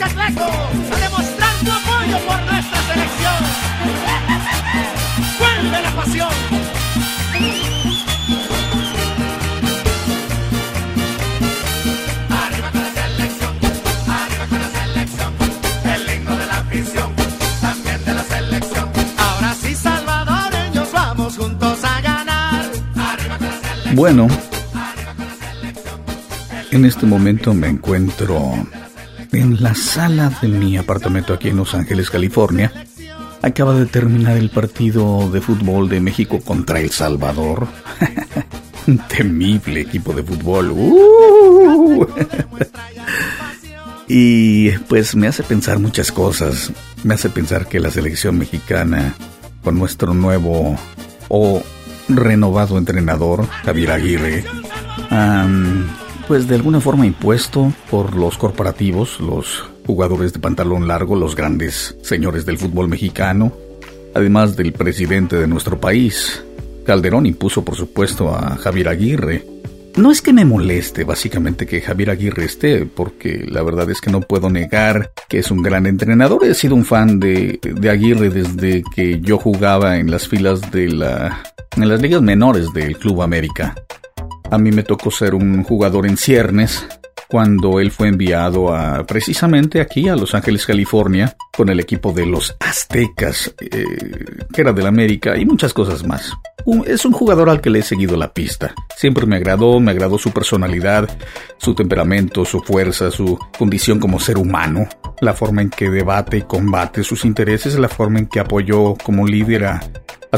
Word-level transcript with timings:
¡Adelante, 0.00 0.34
Cuscatlaco! 0.34 0.44
¡A 0.92 0.96
demostrar 0.96 1.54
tu 1.64 1.70
apoyo 1.72 2.18
por 2.26 2.40
nuestra 2.42 2.82
selección! 2.82 3.40
¡Vuelve 5.38 5.82
la 5.82 5.90
pasión! 5.90 6.28
Arriba 12.30 12.70
con 12.70 12.82
la 12.82 12.90
selección, 12.90 13.54
arriba 14.08 14.46
con 14.48 14.58
la 14.60 14.70
selección, 14.70 15.32
el 15.84 16.14
himno 16.14 16.36
de 16.36 16.46
la 16.46 16.58
afición, 16.58 17.12
también 17.60 18.04
de 18.04 18.14
la 18.14 18.22
selección. 18.22 18.88
Ahora 19.18 19.54
sí, 19.54 19.74
salvadoreños, 19.74 20.92
vamos 20.92 21.36
juntos 21.36 21.78
a 21.84 22.00
ganar. 22.00 22.70
Arriba 22.96 23.38
con 23.38 23.48
la 23.48 23.60
selección. 23.60 23.96
Bueno, 23.96 24.28
en 26.70 26.84
este 26.84 27.06
momento 27.06 27.52
me 27.52 27.68
encuentro 27.68 28.54
en 29.32 29.62
la 29.62 29.74
sala 29.74 30.32
de 30.40 30.48
mi 30.48 30.76
apartamento 30.76 31.34
aquí 31.34 31.48
en 31.48 31.56
Los 31.56 31.74
Ángeles, 31.74 32.10
California. 32.10 32.72
Acaba 33.42 33.74
de 33.74 33.86
terminar 33.86 34.36
el 34.36 34.50
partido 34.50 35.30
de 35.30 35.40
fútbol 35.40 35.88
de 35.88 36.00
México 36.00 36.40
contra 36.40 36.80
El 36.80 36.90
Salvador. 36.90 37.68
Un 38.86 38.98
temible 39.08 39.80
equipo 39.80 40.12
de 40.12 40.22
fútbol. 40.22 40.72
¡Uh! 40.72 42.06
y 44.08 44.70
pues 44.70 45.14
me 45.14 45.28
hace 45.28 45.42
pensar 45.42 45.78
muchas 45.78 46.10
cosas. 46.10 46.72
Me 47.04 47.14
hace 47.14 47.28
pensar 47.28 47.66
que 47.66 47.80
la 47.80 47.90
selección 47.90 48.38
mexicana, 48.38 49.14
con 49.62 49.78
nuestro 49.78 50.14
nuevo 50.14 50.76
o 51.28 51.62
renovado 52.08 52.78
entrenador, 52.78 53.46
Javier 53.64 53.92
Aguirre, 53.92 54.44
am, 55.10 55.86
pues 56.28 56.46
de 56.46 56.56
alguna 56.56 56.80
forma 56.80 57.06
impuesto 57.06 57.72
por 57.90 58.14
los 58.14 58.36
corporativos, 58.36 59.18
los 59.18 59.64
jugadores 59.86 60.34
de 60.34 60.38
pantalón 60.38 60.86
largo, 60.86 61.16
los 61.16 61.34
grandes 61.34 61.96
señores 62.02 62.44
del 62.44 62.58
fútbol 62.58 62.86
mexicano, 62.86 63.50
además 64.14 64.54
del 64.54 64.74
presidente 64.74 65.36
de 65.36 65.46
nuestro 65.46 65.80
país. 65.80 66.44
Calderón 66.84 67.24
impuso, 67.24 67.64
por 67.64 67.76
supuesto, 67.76 68.28
a 68.28 68.56
Javier 68.56 68.90
Aguirre. 68.90 69.46
No 69.96 70.10
es 70.10 70.20
que 70.20 70.34
me 70.34 70.44
moleste 70.44 71.04
básicamente 71.04 71.66
que 71.66 71.80
Javier 71.80 72.10
Aguirre 72.10 72.44
esté, 72.44 72.84
porque 72.84 73.46
la 73.48 73.62
verdad 73.62 73.90
es 73.90 74.02
que 74.02 74.10
no 74.10 74.20
puedo 74.20 74.50
negar 74.50 75.12
que 75.30 75.38
es 75.38 75.50
un 75.50 75.62
gran 75.62 75.86
entrenador. 75.86 76.44
He 76.44 76.52
sido 76.52 76.74
un 76.74 76.84
fan 76.84 77.18
de, 77.18 77.58
de 77.62 77.90
Aguirre 77.90 78.28
desde 78.28 78.82
que 78.94 79.20
yo 79.20 79.38
jugaba 79.38 79.96
en 79.96 80.10
las 80.10 80.28
filas 80.28 80.70
de 80.70 80.88
la... 80.88 81.42
en 81.74 81.88
las 81.88 82.02
ligas 82.02 82.20
menores 82.20 82.70
del 82.74 82.98
Club 82.98 83.22
América. 83.22 83.74
A 84.50 84.58
mí 84.58 84.72
me 84.72 84.82
tocó 84.82 85.10
ser 85.10 85.34
un 85.34 85.62
jugador 85.62 86.06
en 86.06 86.16
ciernes 86.16 86.86
cuando 87.28 87.78
él 87.78 87.90
fue 87.90 88.08
enviado 88.08 88.74
a 88.74 89.04
precisamente 89.04 89.80
aquí 89.80 90.08
a 90.08 90.16
Los 90.16 90.34
Ángeles, 90.34 90.64
California, 90.64 91.36
con 91.54 91.68
el 91.68 91.78
equipo 91.78 92.12
de 92.12 92.24
los 92.24 92.56
Aztecas, 92.58 93.54
eh, 93.60 93.84
que 94.52 94.60
era 94.60 94.72
del 94.72 94.86
América 94.86 95.36
y 95.36 95.44
muchas 95.44 95.74
cosas 95.74 96.06
más. 96.06 96.32
Es 96.86 97.04
un 97.04 97.12
jugador 97.12 97.50
al 97.50 97.60
que 97.60 97.70
le 97.70 97.80
he 97.80 97.82
seguido 97.82 98.16
la 98.16 98.32
pista. 98.32 98.74
Siempre 98.96 99.26
me 99.26 99.36
agradó, 99.36 99.78
me 99.80 99.90
agradó 99.90 100.18
su 100.18 100.30
personalidad, 100.30 101.08
su 101.58 101.74
temperamento, 101.74 102.44
su 102.44 102.60
fuerza, 102.60 103.10
su 103.10 103.38
condición 103.58 104.00
como 104.00 104.18
ser 104.18 104.38
humano, 104.38 104.88
la 105.20 105.34
forma 105.34 105.60
en 105.60 105.70
que 105.70 105.90
debate 105.90 106.38
y 106.38 106.42
combate 106.42 107.04
sus 107.04 107.24
intereses, 107.26 107.78
la 107.78 107.88
forma 107.88 108.20
en 108.20 108.26
que 108.26 108.40
apoyó 108.40 108.94
como 109.02 109.26
líder 109.26 109.66
a 109.66 109.82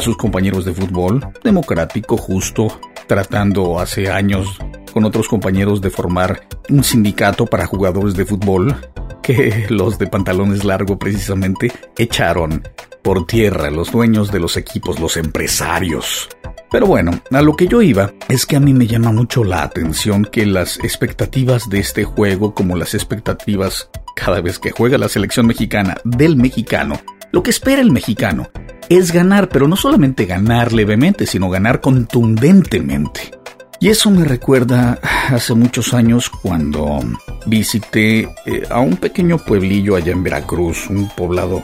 sus 0.01 0.17
compañeros 0.17 0.65
de 0.65 0.73
fútbol, 0.73 1.25
democrático, 1.43 2.17
justo, 2.17 2.79
tratando 3.11 3.77
hace 3.81 4.09
años 4.09 4.57
con 4.93 5.03
otros 5.03 5.27
compañeros 5.27 5.81
de 5.81 5.89
formar 5.89 6.47
un 6.69 6.81
sindicato 6.81 7.45
para 7.45 7.65
jugadores 7.65 8.13
de 8.13 8.23
fútbol 8.23 8.73
que 9.21 9.65
los 9.67 9.99
de 9.99 10.07
pantalones 10.07 10.63
largos 10.63 10.95
precisamente 10.97 11.73
echaron 11.97 12.63
por 13.01 13.27
tierra 13.27 13.69
los 13.69 13.91
dueños 13.91 14.31
de 14.31 14.39
los 14.39 14.55
equipos, 14.55 15.01
los 15.01 15.17
empresarios. 15.17 16.29
Pero 16.71 16.85
bueno, 16.85 17.19
a 17.31 17.41
lo 17.41 17.57
que 17.57 17.67
yo 17.67 17.81
iba 17.81 18.13
es 18.29 18.45
que 18.45 18.55
a 18.55 18.61
mí 18.61 18.73
me 18.73 18.87
llama 18.87 19.11
mucho 19.11 19.43
la 19.43 19.63
atención 19.63 20.23
que 20.23 20.45
las 20.45 20.79
expectativas 20.79 21.69
de 21.69 21.79
este 21.79 22.05
juego, 22.05 22.55
como 22.55 22.77
las 22.77 22.93
expectativas 22.93 23.89
cada 24.15 24.39
vez 24.39 24.57
que 24.57 24.71
juega 24.71 24.97
la 24.97 25.09
selección 25.09 25.47
mexicana 25.47 25.97
del 26.05 26.37
mexicano, 26.37 26.97
lo 27.31 27.43
que 27.43 27.49
espera 27.49 27.81
el 27.81 27.91
mexicano 27.91 28.49
es 28.89 29.11
ganar, 29.13 29.47
pero 29.47 29.67
no 29.67 29.77
solamente 29.77 30.25
ganar 30.25 30.73
levemente, 30.73 31.25
sino 31.25 31.49
ganar 31.49 31.79
contundentemente. 31.79 33.31
Y 33.79 33.89
eso 33.89 34.11
me 34.11 34.25
recuerda 34.25 34.99
hace 35.29 35.53
muchos 35.53 35.93
años 35.93 36.29
cuando 36.29 36.99
visité 37.45 38.29
eh, 38.45 38.63
a 38.69 38.79
un 38.79 38.97
pequeño 38.97 39.37
pueblillo 39.37 39.95
allá 39.95 40.11
en 40.11 40.23
Veracruz, 40.23 40.87
un 40.89 41.09
poblado. 41.09 41.63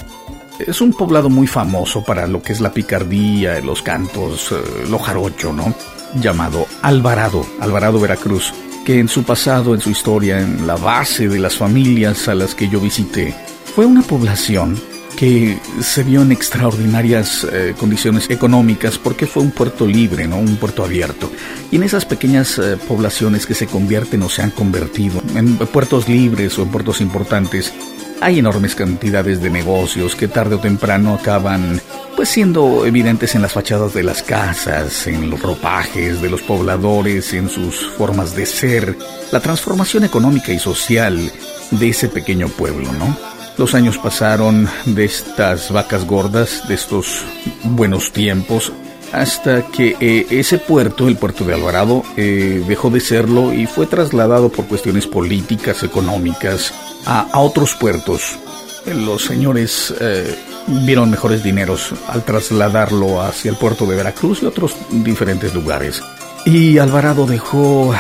Es 0.60 0.82
un 0.82 0.94
poblado 0.94 1.30
muy 1.30 1.48
famoso 1.48 2.04
para 2.04 2.28
lo 2.28 2.42
que 2.42 2.54
es 2.54 2.62
la 2.62 2.72
picardía, 2.72 3.60
los 3.60 3.82
cantos, 3.82 4.52
eh, 4.54 4.88
lo 4.90 4.98
jarocho, 4.98 5.54
¿no? 5.54 5.74
Llamado 6.20 6.66
Alvarado, 6.82 7.46
Alvarado 7.60 8.00
Veracruz, 8.00 8.54
que 8.86 9.00
en 9.00 9.10
su 9.10 9.24
pasado, 9.24 9.76
en 9.76 9.82
su 9.82 9.90
historia, 9.90 10.40
en 10.40 10.66
la 10.66 10.78
base 10.78 11.28
de 11.28 11.40
las 11.40 11.58
familias 11.58 12.28
a 12.30 12.36
las 12.36 12.56
que 12.56 12.70
yo 12.70 12.80
visité, 12.80 13.36
fue 13.76 13.86
una 13.86 14.02
población 14.02 14.76
que 15.18 15.58
se 15.82 16.04
vio 16.04 16.22
en 16.22 16.32
extraordinarias 16.32 17.46
eh, 17.52 17.74
condiciones 17.78 18.30
económicas 18.30 19.00
porque 19.00 19.26
fue 19.26 19.42
un 19.42 19.50
puerto 19.50 19.88
libre, 19.88 20.28
¿no? 20.28 20.38
Un 20.38 20.58
puerto 20.58 20.84
abierto. 20.86 21.32
Y 21.72 21.78
en 21.78 21.84
esas 21.84 22.06
pequeñas 22.06 22.60
eh, 22.60 22.78
poblaciones 22.88 23.48
que 23.48 23.56
se 23.56 23.66
convierten 23.66 24.22
o 24.22 24.30
se 24.30 24.44
han 24.44 24.52
convertido 24.52 25.20
en 25.36 25.58
puertos 25.58 26.08
libres 26.08 26.58
o 26.60 26.62
en 26.62 26.70
puertos 26.70 27.02
importantes, 27.02 27.74
hay 28.22 28.38
enormes 28.38 28.76
cantidades 28.76 29.42
de 29.42 29.50
negocios 29.50 30.16
que 30.16 30.28
tarde 30.28 30.56
o 30.56 30.60
temprano 30.60 31.16
acaban 31.16 31.82
pues 32.16 32.30
siendo 32.30 32.86
evidentes 32.86 33.34
en 33.34 33.42
las 33.42 33.54
fachadas 33.54 33.96
de 33.96 34.04
las 34.04 34.22
casas, 34.22 35.08
en 35.08 35.32
los 35.32 35.42
ropajes 35.42 36.22
de 36.22 36.30
los 36.30 36.44
pobladores, 36.44 37.34
en 37.34 37.50
sus 37.50 37.90
formas 37.90 38.36
de 38.36 38.46
ser, 38.46 38.96
la 39.32 39.40
transformación 39.40 40.04
económica 40.04 40.52
y 40.52 40.60
social 40.60 41.32
de 41.72 41.90
ese 41.90 42.08
pequeño 42.08 42.50
pueblo, 42.50 42.92
¿no? 42.94 43.37
Los 43.58 43.74
años 43.74 43.98
pasaron 43.98 44.70
de 44.86 45.06
estas 45.06 45.72
vacas 45.72 46.06
gordas, 46.06 46.68
de 46.68 46.76
estos 46.76 47.24
buenos 47.64 48.12
tiempos, 48.12 48.72
hasta 49.12 49.64
que 49.64 49.96
eh, 50.00 50.28
ese 50.30 50.60
puerto, 50.60 51.08
el 51.08 51.16
puerto 51.16 51.44
de 51.44 51.56
Alvarado, 51.56 52.04
eh, 52.18 52.64
dejó 52.68 52.92
de 52.92 53.00
serlo 53.00 53.52
y 53.54 53.66
fue 53.66 53.88
trasladado 53.88 54.50
por 54.50 54.66
cuestiones 54.66 55.08
políticas, 55.08 55.82
económicas, 55.82 56.72
a, 57.08 57.40
otros 57.40 57.74
puertos. 57.74 58.38
Los 58.86 59.24
señores 59.24 59.92
eh, 60.00 60.38
vieron 60.86 61.10
mejores 61.10 61.44
dineros 61.44 61.96
al 62.10 62.24
trasladarlo 62.24 63.24
hacia 63.24 63.50
el 63.50 63.58
puerto 63.58 63.88
de 63.88 63.96
Veracruz 63.96 64.44
y 64.44 64.46
otros 64.46 64.76
diferentes 64.92 65.56
lugares. 65.56 66.04
Y 66.46 66.78
Alvarado 66.78 67.26
dejó 67.26 67.96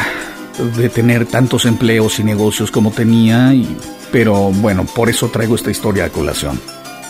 de 0.78 0.90
tener 0.90 1.26
tantos 1.26 1.66
empleos 1.66 2.20
y 2.20 2.24
negocios 2.24 2.70
como 2.70 2.92
tenía, 2.92 3.54
y, 3.56 3.76
pero 4.12 4.52
bueno, 4.52 4.86
por 4.86 5.10
eso 5.10 5.30
traigo 5.30 5.56
esta 5.56 5.72
historia 5.72 6.06
a 6.06 6.10
colación. 6.10 6.60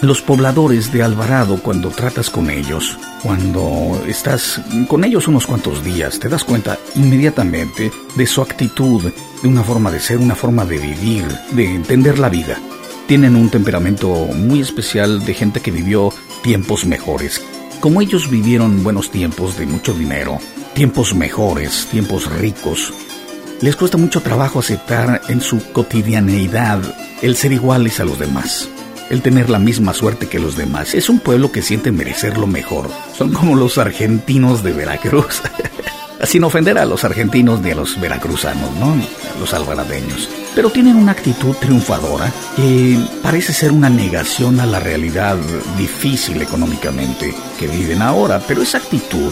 Los 0.02 0.22
pobladores 0.22 0.92
de 0.92 1.02
Alvarado, 1.02 1.58
cuando 1.64 1.90
tratas 1.90 2.30
con 2.30 2.52
ellos, 2.52 3.00
cuando 3.24 4.00
estás 4.08 4.62
con 4.88 5.04
ellos 5.04 5.28
unos 5.28 5.48
cuantos 5.48 5.84
días, 5.84 6.20
te 6.20 6.30
das 6.30 6.44
cuenta 6.44 6.78
inmediatamente 6.94 7.92
de 8.16 8.28
su 8.28 8.44
actitud, 8.44 9.12
de 9.42 9.48
una 9.48 9.64
forma 9.64 9.90
de 9.92 10.00
ser, 10.00 10.20
una 10.20 10.36
forma 10.36 10.66
de 10.66 10.78
vivir, 10.78 11.26
de 11.52 11.66
entender 11.74 12.20
la 12.20 12.30
vida. 12.30 12.60
Tienen 13.08 13.36
un 13.36 13.50
temperamento 13.50 14.10
muy 14.10 14.62
especial 14.62 15.26
de 15.26 15.34
gente 15.34 15.62
que 15.62 15.72
vivió 15.72 16.14
tiempos 16.44 16.86
mejores. 16.86 17.42
Como 17.80 18.00
ellos 18.00 18.30
vivieron 18.30 18.84
buenos 18.84 19.10
tiempos 19.10 19.58
de 19.58 19.66
mucho 19.66 19.94
dinero, 19.96 20.38
tiempos 20.76 21.16
mejores, 21.16 21.88
tiempos 21.90 22.32
ricos, 22.32 22.94
les 23.62 23.76
cuesta 23.76 23.98
mucho 23.98 24.22
trabajo 24.22 24.60
aceptar 24.60 25.22
en 25.30 25.42
su 25.42 25.72
cotidianeidad 25.72 26.80
el 27.22 27.36
ser 27.36 27.52
iguales 27.52 28.00
a 28.00 28.06
los 28.06 28.20
demás, 28.20 28.70
el 29.10 29.22
tener 29.22 29.50
la 29.50 29.60
misma 29.60 29.94
suerte 29.94 30.28
que 30.28 30.40
los 30.40 30.56
demás. 30.56 30.94
Es 30.94 31.10
un 31.10 31.20
pueblo 31.20 31.52
que 31.52 31.62
siente 31.62 31.92
merecer 31.92 32.38
lo 32.38 32.48
mejor. 32.48 32.90
Son 33.18 33.34
como 33.34 33.56
los 33.56 33.78
argentinos 33.78 34.64
de 34.64 34.74
Veracruz. 34.74 35.42
Sin 36.24 36.44
ofender 36.44 36.78
a 36.80 36.86
los 36.86 37.04
argentinos 37.04 37.62
ni 37.62 37.72
a 37.72 37.76
los 37.76 38.00
veracruzanos, 38.02 38.76
¿no? 38.78 38.96
Los 39.40 39.54
alvaradeños. 39.54 40.28
pero 40.56 40.72
tienen 40.72 40.96
una 40.96 41.12
actitud 41.12 41.56
triunfadora 41.56 42.32
que 42.56 42.98
parece 43.22 43.54
ser 43.54 43.72
una 43.72 43.90
negación 43.90 44.60
a 44.60 44.66
la 44.66 44.80
realidad 44.80 45.38
difícil 45.78 46.42
económicamente 46.42 47.34
que 47.60 47.68
viven 47.68 48.02
ahora, 48.02 48.42
pero 48.48 48.64
esa 48.64 48.80
actitud 48.80 49.32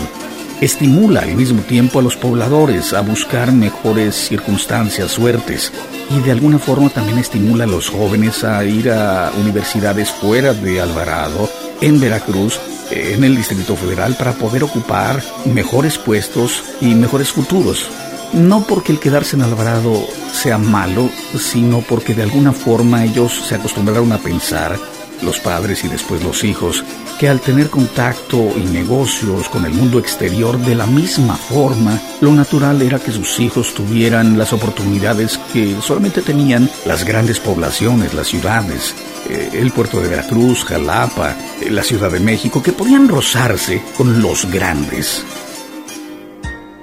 estimula 0.62 1.22
al 1.22 1.36
mismo 1.36 1.62
tiempo 1.62 2.00
a 2.00 2.02
los 2.02 2.16
pobladores 2.16 2.94
a 2.94 3.02
buscar 3.02 3.52
mejores 3.52 4.16
circunstancias, 4.16 5.12
suertes, 5.12 5.72
y 6.10 6.20
de 6.20 6.32
alguna 6.32 6.60
forma 6.60 6.90
también 6.90 7.18
estimula 7.18 7.66
a 7.66 7.68
los 7.68 7.90
jóvenes 7.90 8.44
a 8.44 8.64
ir 8.64 8.90
a 8.90 9.32
universidades 9.40 10.10
fuera 10.12 10.54
de 10.54 10.82
Alvarado, 10.82 11.50
en 11.82 12.00
Veracruz, 12.00 12.60
en 12.92 13.24
el 13.24 13.36
Distrito 13.36 13.76
Federal, 13.76 14.16
para 14.16 14.34
poder 14.34 14.64
ocupar 14.64 15.22
mejores 15.46 15.98
puestos 15.98 16.64
y 16.82 16.96
mejores 16.96 17.32
futuros. 17.32 17.90
No 18.34 18.66
porque 18.68 18.92
el 18.92 19.00
quedarse 19.00 19.36
en 19.36 19.44
Alvarado 19.44 20.06
sea 20.32 20.58
malo, 20.58 21.10
sino 21.38 21.82
porque 21.82 22.14
de 22.14 22.24
alguna 22.24 22.52
forma 22.52 23.06
ellos 23.06 23.34
se 23.48 23.56
acostumbraron 23.56 24.12
a 24.12 24.18
pensar, 24.18 24.78
los 25.22 25.40
padres 25.40 25.84
y 25.84 25.88
después 25.88 26.24
los 26.24 26.44
hijos, 26.44 26.84
que 27.20 27.30
al 27.30 27.40
tener 27.40 27.70
contacto 27.70 28.38
y 28.58 28.66
negocios 28.72 29.50
con 29.50 29.66
el 29.66 29.74
mundo 29.74 30.00
exterior 30.00 30.58
de 30.58 30.76
la 30.76 30.86
misma 30.86 31.36
forma, 31.36 32.00
lo 32.22 32.34
natural 32.34 32.82
era 32.82 33.00
que 33.00 33.12
sus 33.12 33.40
hijos 33.40 33.74
tuvieran 33.74 34.38
las 34.38 34.54
oportunidades 34.54 35.38
que 35.54 35.76
solamente 35.82 36.22
tenían 36.22 36.70
las 36.86 37.06
grandes 37.06 37.40
poblaciones, 37.40 38.14
las 38.14 38.28
ciudades, 38.28 38.94
eh, 39.30 39.50
el 39.54 39.72
puerto 39.72 40.02
de 40.02 40.10
Veracruz, 40.10 40.66
Jalapa, 40.66 41.36
eh, 41.62 41.70
la 41.72 41.84
Ciudad 41.84 42.12
de 42.12 42.20
México, 42.20 42.62
que 42.62 42.74
podían 42.74 43.08
rozarse 43.08 43.82
con 43.98 44.22
los 44.22 44.52
grandes. 44.52 45.26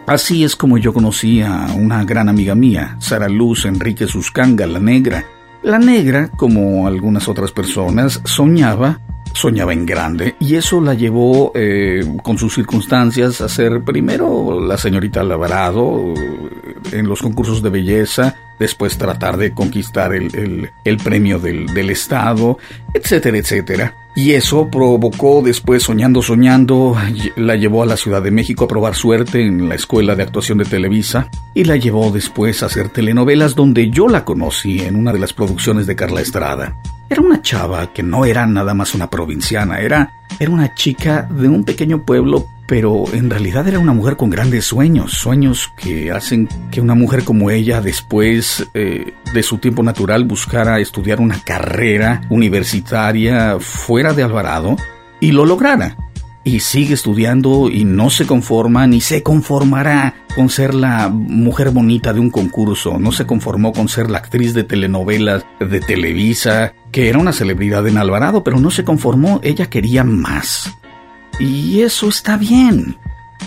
Así 0.07 0.43
es 0.43 0.57
como 0.57 0.79
yo 0.79 0.93
conocí 0.93 1.43
a 1.43 1.67
una 1.77 2.05
gran 2.05 2.29
amiga 2.29 2.55
mía, 2.55 2.97
Sara 2.99 3.29
Luz 3.29 3.65
Enrique 3.65 4.07
Suscanga, 4.07 4.67
la 4.67 4.81
negra. 4.81 5.25
La 5.63 5.79
negra, 5.79 6.29
como 6.29 6.89
algunas 6.89 7.29
otras 7.29 7.53
personas, 7.53 8.21
soñaba, 8.25 9.01
soñaba 9.35 9.73
en 9.73 9.87
grande, 9.87 10.35
y 10.39 10.57
eso 10.57 10.81
la 10.81 10.95
llevó 10.95 11.53
eh, 11.55 12.05
con 12.23 12.39
sus 12.39 12.55
circunstancias 12.55 13.41
a 13.41 13.49
ser 13.49 13.83
primero 13.83 14.61
la 14.61 14.77
señorita 14.77 15.21
Alvarado 15.21 16.15
en 16.93 17.09
los 17.09 17.23
concursos 17.23 17.63
de 17.63 17.71
belleza, 17.71 18.35
después 18.59 18.99
tratar 18.99 19.37
de 19.37 19.53
conquistar 19.53 20.15
el, 20.15 20.71
premio 21.03 21.39
del, 21.39 21.67
del 21.67 21.91
Estado, 21.91 22.59
etcétera, 22.95 23.39
etcétera. 23.39 23.95
Y 24.15 24.33
eso 24.33 24.69
provocó 24.69 25.41
después, 25.43 25.85
soñando, 25.85 26.21
soñando, 26.21 26.95
la 27.37 27.57
llevó 27.57 27.83
a 27.83 27.87
la 27.87 27.97
Ciudad 27.97 28.23
de 28.23 28.31
México 28.31 28.65
a 28.65 28.69
probar 28.69 28.95
suerte 28.95 29.43
en 29.43 29.71
la 29.71 29.75
Escuela 29.75 30.15
de 30.15 30.23
Actuación 30.23 30.59
de 30.59 30.67
Televisa 30.67 31.31
y 31.55 31.65
la 31.65 31.77
llevó 31.77 32.11
después 32.11 32.63
a 32.63 32.67
hacer 32.67 32.91
telenovelas 32.91 33.55
donde 33.55 33.89
yo 33.89 34.09
la 34.09 34.27
conocí 34.27 34.81
en 34.81 34.97
una 34.97 35.15
de 35.15 35.19
las 35.19 35.33
producciones 35.33 35.87
de 35.87 35.97
Carla 35.97 36.21
Estrada. 36.21 36.77
Era 37.13 37.21
una 37.21 37.43
chava 37.43 37.93
que 37.93 38.03
no 38.03 38.25
era 38.25 38.47
nada 38.47 38.73
más 38.73 38.95
una 38.95 39.11
provinciana, 39.11 39.81
era, 39.81 40.15
era 40.39 40.51
una 40.51 40.75
chica 40.75 41.29
de 41.31 41.47
un 41.47 41.63
pequeño 41.63 42.07
pueblo 42.07 42.49
pero 42.67 43.05
en 43.13 43.29
realidad 43.29 43.69
era 43.69 43.79
una 43.79 43.93
mujer 43.93 44.17
con 44.17 44.31
grandes 44.31 44.65
sueños, 44.65 45.13
sueños 45.13 45.71
que 45.77 46.11
hacen 46.11 46.49
que 46.71 46.81
una 46.81 46.95
mujer 46.95 47.23
como 47.23 47.51
ella 47.51 47.83
después 47.83 48.67
eh, 48.73 49.13
de 49.35 49.43
su 49.43 49.59
tiempo 49.59 49.83
natural 49.83 50.25
buscara 50.25 50.81
estudiar 50.81 51.21
una 51.21 51.39
carrera 51.45 52.23
universitaria 52.31 53.59
fuera 53.61 54.15
de 54.15 54.23
Alvarado 54.23 54.77
y 55.21 55.33
lo 55.33 55.45
lograra. 55.45 55.99
Y 56.45 56.61
sigue 56.61 56.95
estudiando 56.95 57.69
y 57.69 57.85
no 57.85 58.09
se 58.09 58.27
conforma 58.27 58.87
ni 58.87 59.03
se 59.03 59.23
conformará 59.23 60.22
con 60.35 60.49
ser 60.49 60.75
la 60.75 61.09
mujer 61.09 61.71
bonita 61.71 62.13
de 62.13 62.21
un 62.21 62.31
concurso, 62.31 62.99
no 62.99 63.13
se 63.13 63.27
conformó 63.27 63.73
con 63.73 63.89
ser 63.89 64.11
la 64.11 64.19
actriz 64.19 64.55
de 64.55 64.65
telenovelas 64.65 65.45
de 65.61 65.81
Televisa, 65.81 66.75
que 66.91 67.09
era 67.09 67.19
una 67.19 67.33
celebridad 67.33 67.87
en 67.87 67.99
Alvarado, 67.99 68.43
pero 68.43 68.59
no 68.59 68.71
se 68.71 68.85
conformó, 68.85 69.41
ella 69.43 69.69
quería 69.69 70.05
más. 70.05 70.73
Y 71.39 71.81
eso 71.81 72.09
está 72.09 72.37
bien. 72.37 72.97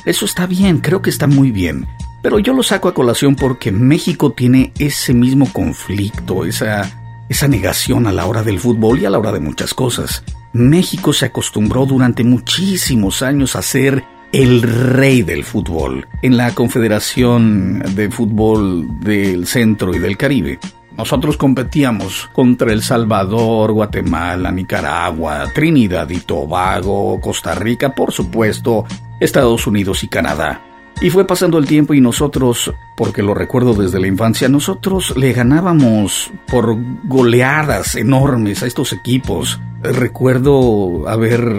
Eso 0.06 0.26
está 0.26 0.46
bien, 0.46 0.80
creo 0.80 1.02
que 1.02 1.10
está 1.10 1.28
muy 1.28 1.52
bien. 1.52 1.88
Pero 2.22 2.40
yo 2.40 2.54
lo 2.54 2.64
saco 2.64 2.88
a 2.88 2.94
colación 2.94 3.36
porque 3.36 3.72
México 3.72 4.32
tiene 4.32 4.74
ese 4.80 5.14
mismo 5.14 5.52
conflicto, 5.52 6.46
esa, 6.46 6.92
esa 7.30 7.48
negación 7.48 8.08
a 8.08 8.12
la 8.12 8.26
hora 8.26 8.44
del 8.44 8.60
fútbol 8.60 9.00
y 9.00 9.06
a 9.06 9.10
la 9.10 9.20
hora 9.20 9.32
de 9.32 9.40
muchas 9.40 9.74
cosas. 9.74 10.24
México 10.54 11.14
se 11.14 11.26
acostumbró 11.26 11.86
durante 11.86 12.24
muchísimos 12.24 13.22
años 13.22 13.56
a 13.56 13.62
ser 13.62 14.04
el 14.36 14.64
rey 14.64 15.22
del 15.22 15.46
fútbol 15.46 16.06
en 16.22 16.36
la 16.36 16.54
Confederación 16.54 17.82
de 17.96 18.12
Fútbol 18.12 19.00
del 19.00 19.48
Centro 19.48 19.96
y 19.96 20.00
del 20.00 20.18
Caribe. 20.18 20.60
Nosotros 20.98 21.38
competíamos 21.38 22.30
contra 22.34 22.74
El 22.74 22.82
Salvador, 22.82 23.72
Guatemala, 23.72 24.52
Nicaragua, 24.52 25.46
Trinidad 25.56 26.10
y 26.10 26.20
Tobago, 26.20 27.18
Costa 27.22 27.56
Rica, 27.56 27.96
por 27.96 28.12
supuesto, 28.12 28.84
Estados 29.22 29.68
Unidos 29.68 30.04
y 30.04 30.10
Canadá. 30.10 30.62
Y 31.00 31.12
fue 31.12 31.26
pasando 31.26 31.58
el 31.58 31.66
tiempo 31.66 31.94
y 31.94 32.02
nosotros, 32.02 32.74
porque 32.98 33.24
lo 33.24 33.36
recuerdo 33.36 33.74
desde 33.74 34.02
la 34.02 34.08
infancia, 34.08 34.50
nosotros 34.50 35.16
le 35.16 35.32
ganábamos 35.32 36.30
por 36.48 36.76
goleadas 37.06 37.96
enormes 37.96 38.64
a 38.64 38.66
estos 38.66 38.92
equipos. 38.92 39.62
Recuerdo 39.82 41.08
haber 41.08 41.56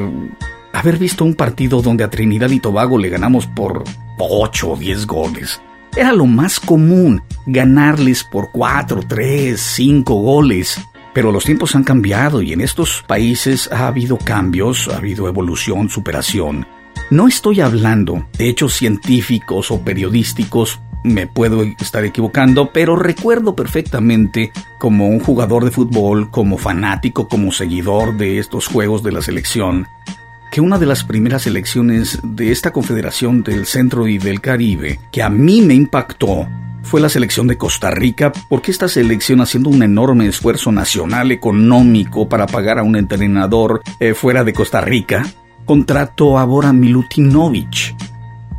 haber 0.78 0.98
visto 0.98 1.24
un 1.24 1.34
partido 1.34 1.80
donde 1.80 2.04
a 2.04 2.10
Trinidad 2.10 2.50
y 2.50 2.60
Tobago 2.60 2.98
le 2.98 3.08
ganamos 3.08 3.46
por 3.46 3.84
8 4.18 4.70
o 4.72 4.76
10 4.76 5.06
goles. 5.06 5.60
Era 5.96 6.12
lo 6.12 6.26
más 6.26 6.60
común 6.60 7.22
ganarles 7.46 8.22
por 8.24 8.50
4, 8.52 9.00
3, 9.08 9.58
5 9.58 10.14
goles. 10.14 10.78
Pero 11.14 11.32
los 11.32 11.44
tiempos 11.44 11.74
han 11.74 11.84
cambiado 11.84 12.42
y 12.42 12.52
en 12.52 12.60
estos 12.60 13.02
países 13.06 13.72
ha 13.72 13.86
habido 13.86 14.18
cambios, 14.18 14.88
ha 14.88 14.98
habido 14.98 15.28
evolución, 15.28 15.88
superación. 15.88 16.66
No 17.08 17.26
estoy 17.26 17.62
hablando 17.62 18.26
de 18.36 18.50
hechos 18.50 18.74
científicos 18.74 19.70
o 19.70 19.80
periodísticos, 19.80 20.80
me 21.04 21.26
puedo 21.26 21.62
estar 21.62 22.04
equivocando, 22.04 22.70
pero 22.72 22.96
recuerdo 22.96 23.56
perfectamente 23.56 24.52
como 24.78 25.08
un 25.08 25.20
jugador 25.20 25.64
de 25.64 25.70
fútbol, 25.70 26.30
como 26.30 26.58
fanático, 26.58 27.28
como 27.28 27.52
seguidor 27.52 28.16
de 28.16 28.38
estos 28.38 28.66
juegos 28.66 29.02
de 29.02 29.12
la 29.12 29.22
selección, 29.22 29.86
que 30.50 30.60
una 30.60 30.78
de 30.78 30.86
las 30.86 31.04
primeras 31.04 31.46
elecciones 31.46 32.18
de 32.22 32.52
esta 32.52 32.72
Confederación 32.72 33.42
del 33.42 33.66
Centro 33.66 34.06
y 34.08 34.18
del 34.18 34.40
Caribe, 34.40 35.00
que 35.12 35.22
a 35.22 35.28
mí 35.28 35.62
me 35.62 35.74
impactó, 35.74 36.48
fue 36.82 37.00
la 37.00 37.08
selección 37.08 37.48
de 37.48 37.58
Costa 37.58 37.90
Rica, 37.90 38.32
porque 38.48 38.70
esta 38.70 38.88
selección, 38.88 39.40
haciendo 39.40 39.70
un 39.70 39.82
enorme 39.82 40.28
esfuerzo 40.28 40.70
nacional 40.70 41.32
económico 41.32 42.28
para 42.28 42.46
pagar 42.46 42.78
a 42.78 42.84
un 42.84 42.96
entrenador 42.96 43.82
eh, 43.98 44.14
fuera 44.14 44.44
de 44.44 44.52
Costa 44.52 44.80
Rica, 44.80 45.26
contrató 45.64 46.38
a 46.38 46.44
Bora 46.44 46.72
Milutinovich. 46.72 47.94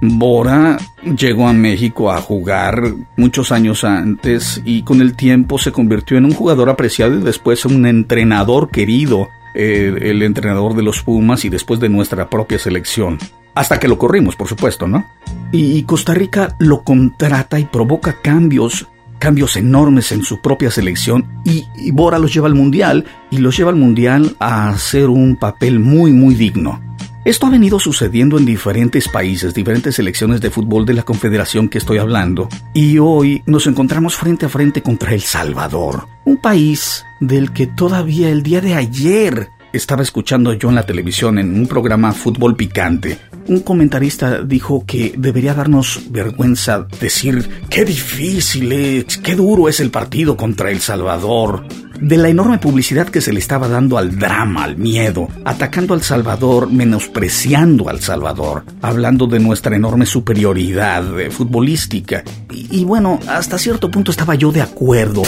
Bora 0.01 0.77
llegó 1.17 1.47
a 1.47 1.53
México 1.53 2.11
a 2.11 2.21
jugar 2.21 2.93
muchos 3.15 3.51
años 3.51 3.83
antes 3.83 4.61
y 4.63 4.83
con 4.83 5.01
el 5.01 5.15
tiempo 5.15 5.57
se 5.57 5.71
convirtió 5.71 6.17
en 6.17 6.25
un 6.25 6.33
jugador 6.33 6.69
apreciado 6.69 7.15
y 7.15 7.23
después 7.23 7.65
un 7.65 7.85
entrenador 7.87 8.69
querido 8.69 9.29
el 9.57 10.21
entrenador 10.21 10.75
de 10.75 10.83
los 10.83 11.01
Pumas 11.01 11.43
y 11.45 11.49
después 11.49 11.79
de 11.79 11.89
nuestra 11.89 12.29
propia 12.29 12.59
selección. 12.59 13.17
Hasta 13.55 13.79
que 13.79 13.87
lo 13.87 13.97
corrimos, 13.97 14.35
por 14.35 14.47
supuesto, 14.47 14.87
¿no? 14.87 15.05
Y 15.51 15.81
Costa 15.83 16.13
Rica 16.13 16.55
lo 16.59 16.83
contrata 16.83 17.59
y 17.59 17.65
provoca 17.65 18.21
cambios, 18.21 18.87
cambios 19.17 19.55
enormes 19.55 20.11
en 20.11 20.23
su 20.23 20.41
propia 20.41 20.69
selección 20.69 21.25
y, 21.43 21.65
y 21.75 21.89
Bora 21.91 22.19
los 22.19 22.31
lleva 22.31 22.47
al 22.47 22.53
Mundial 22.53 23.05
y 23.31 23.39
los 23.39 23.57
lleva 23.57 23.71
al 23.71 23.77
Mundial 23.77 24.35
a 24.39 24.69
hacer 24.69 25.09
un 25.09 25.35
papel 25.37 25.79
muy, 25.79 26.13
muy 26.13 26.35
digno. 26.35 26.79
Esto 27.27 27.45
ha 27.45 27.49
venido 27.49 27.77
sucediendo 27.77 28.37
en 28.37 28.45
diferentes 28.45 29.09
países, 29.09 29.53
diferentes 29.53 29.95
selecciones 29.95 30.39
de 30.39 30.49
fútbol 30.49 30.85
de 30.85 30.93
la 30.93 31.03
Confederación 31.03 31.67
que 31.67 31.77
estoy 31.77 31.97
hablando, 31.97 32.47
y 32.73 32.99
hoy 32.99 33.43
nos 33.45 33.67
encontramos 33.67 34.15
frente 34.15 34.45
a 34.45 34.49
frente 34.49 34.81
contra 34.81 35.13
El 35.13 35.19
Salvador, 35.19 36.07
un 36.23 36.37
país 36.37 37.03
del 37.19 37.51
que 37.51 37.67
todavía 37.67 38.29
el 38.29 38.43
día 38.43 38.61
de 38.61 38.75
ayer 38.75 39.49
estaba 39.73 40.03
escuchando 40.03 40.53
yo 40.53 40.69
en 40.69 40.75
la 40.75 40.85
televisión 40.85 41.37
en 41.37 41.53
un 41.53 41.67
programa 41.67 42.13
Fútbol 42.13 42.55
Picante. 42.55 43.19
Un 43.47 43.59
comentarista 43.59 44.41
dijo 44.41 44.85
que 44.87 45.13
debería 45.17 45.53
darnos 45.53 46.03
vergüenza 46.09 46.87
decir 47.01 47.65
qué 47.69 47.83
difícil 47.83 48.71
es, 48.71 49.17
qué 49.17 49.35
duro 49.35 49.67
es 49.67 49.81
el 49.81 49.91
partido 49.91 50.37
contra 50.37 50.71
El 50.71 50.79
Salvador 50.79 51.65
de 51.99 52.17
la 52.17 52.29
enorme 52.29 52.57
publicidad 52.57 53.07
que 53.07 53.21
se 53.21 53.33
le 53.33 53.39
estaba 53.39 53.67
dando 53.67 53.97
al 53.97 54.17
drama, 54.17 54.63
al 54.63 54.77
miedo, 54.77 55.27
atacando 55.45 55.93
al 55.93 56.03
Salvador, 56.03 56.71
menospreciando 56.71 57.89
al 57.89 58.01
Salvador, 58.01 58.63
hablando 58.81 59.27
de 59.27 59.39
nuestra 59.39 59.75
enorme 59.75 60.05
superioridad 60.05 61.03
futbolística. 61.31 62.23
Y, 62.69 62.83
bueno, 62.83 63.19
hasta 63.27 63.57
cierto 63.57 63.89
punto 63.89 64.11
estaba 64.11 64.35
yo 64.35 64.51
de 64.51 64.61
acuerdo. 64.61 65.21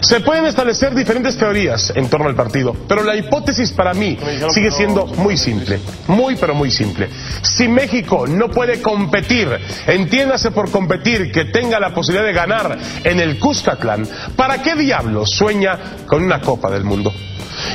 Se 0.00 0.20
pueden 0.20 0.46
establecer 0.46 0.94
diferentes 0.94 1.36
teorías 1.36 1.92
en 1.94 2.08
torno 2.08 2.28
al 2.28 2.34
partido, 2.34 2.74
pero 2.88 3.02
la 3.02 3.16
hipótesis 3.16 3.72
para 3.72 3.94
mí 3.94 4.18
sigue 4.52 4.70
siendo 4.70 5.06
muy 5.06 5.36
simple, 5.36 5.80
muy 6.08 6.36
pero 6.36 6.54
muy 6.54 6.70
simple. 6.70 7.08
Si 7.42 7.68
México 7.68 8.26
no 8.26 8.48
puede 8.48 8.80
competir, 8.80 9.48
entiéndase 9.86 10.50
por 10.50 10.70
competir 10.70 11.32
que 11.32 11.46
tenga 11.46 11.80
la 11.80 11.94
posibilidad 11.94 12.26
de 12.26 12.32
ganar 12.32 12.78
en 13.04 13.20
el 13.20 13.38
Cuscatlán, 13.38 14.06
¿para 14.36 14.62
qué 14.62 14.74
diablos 14.74 15.30
sueña 15.30 15.78
con 16.06 16.22
una 16.22 16.40
Copa 16.40 16.70
del 16.70 16.84
Mundo? 16.84 17.12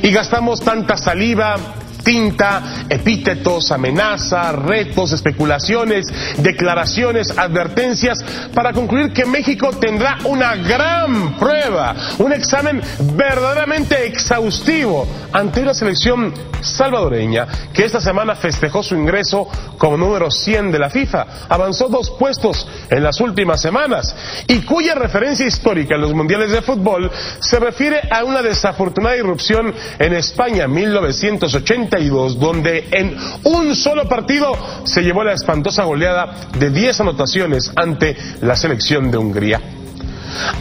Y 0.04 0.12
gastamos 0.12 0.62
tanta 0.62 0.98
saliva, 0.98 1.56
tinta, 2.04 2.86
epítetos, 2.90 3.72
amenazas, 3.72 4.56
retos, 4.56 5.12
especulaciones, 5.12 6.08
declaraciones, 6.38 7.38
advertencias, 7.38 8.24
para 8.54 8.74
concluir 8.74 9.14
que 9.14 9.26
México 9.26 9.70
tendrá 9.80 10.18
una 10.26 10.56
gran 10.56 11.38
prueba, 11.38 11.96
un 12.20 12.34
examen 12.34 12.82
verdaderamente 13.14 14.06
exhaustivo 14.06 15.08
ante 15.32 15.62
una 15.62 15.74
selección 15.74 16.34
salvadoreña 16.62 17.48
que 17.74 17.86
esta 17.86 18.00
semana 18.00 18.36
festejó 18.36 18.84
su 18.84 18.96
ingreso 18.96 19.48
como 19.78 19.98
número 19.98 20.30
100 20.30 20.72
de 20.72 20.80
la 20.80 20.90
FIFA, 20.90 21.26
avanzó 21.50 21.88
dos 21.88 22.12
puestos 22.12 22.68
en 22.90 23.04
las 23.04 23.20
últimas 23.20 23.62
semanas 23.62 24.16
y 24.48 24.62
cuya 24.62 24.96
referencia 24.96 25.46
histórica 25.46 25.96
en 25.96 26.02
los 26.02 26.14
mundiales 26.14 26.52
de 26.52 26.62
fútbol 26.62 27.10
se 27.40 27.60
refiere 27.60 28.02
a 28.12 28.24
una 28.24 28.42
desafortunada 28.42 29.18
irrupción 29.18 29.74
en 29.98 30.14
España 30.14 30.66
en 30.66 30.74
1980 30.74 31.91
donde 32.40 32.88
en 32.92 33.18
un 33.44 33.76
solo 33.76 34.08
partido 34.08 34.54
se 34.86 35.02
llevó 35.02 35.24
la 35.24 35.34
espantosa 35.34 35.84
goleada 35.84 36.50
de 36.58 36.70
10 36.70 37.02
anotaciones 37.02 37.72
ante 37.76 38.16
la 38.42 38.56
selección 38.56 39.12
de 39.12 39.18
Hungría. 39.18 39.62